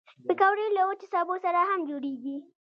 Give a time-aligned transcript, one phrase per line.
[0.27, 2.37] پکورې له وچو سبو سره هم جوړېږي